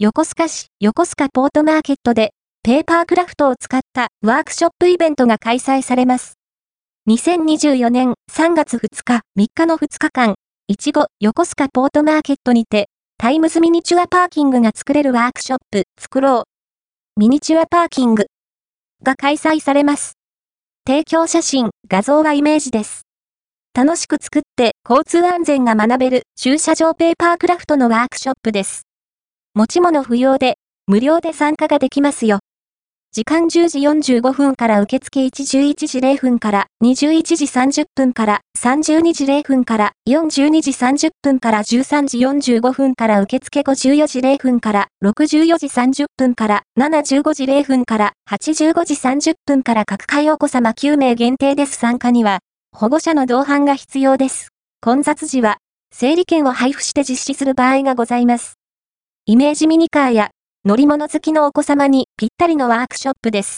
[0.00, 2.30] 横須賀市横須賀ポートマーケットで、
[2.62, 6.34] ペーパークラフトを使ったワークショップイベントが開催されます。
[7.08, 10.36] 2024年3月2日3日の2日間、
[10.68, 16.44] いちご横須賀ポートマーケットにて、タイムズミニチュアパーキングが作れるワークショップ、作ろ
[17.16, 17.20] う。
[17.20, 18.26] ミニチュアパーキング
[19.02, 20.12] が開催されます。
[20.86, 23.02] 提供写真、画像はイメージです。
[23.74, 28.87] 楽しく作って交通安全が学べる駐車場ペーパークラフトのワークショップです。
[29.58, 30.54] 持ち物不要で、
[30.86, 32.38] 無料で参加ができますよ。
[33.10, 42.18] 時間10時45分から受付1 11時0分から21時30分から32時0分から42時30分から13時
[42.52, 52.38] 45分から受付54時0分から64時30分から75時0分から85時30分から各界お子様9名限定です参加には
[52.70, 54.50] 保護者の同伴が必要です。
[54.80, 55.56] 混雑時は
[55.92, 58.58] 整理券を配布して実施する場合がございます。
[59.30, 60.30] イメージミニカーや
[60.64, 63.56] 乗り物好きのお子様にぴったりのワークショップです。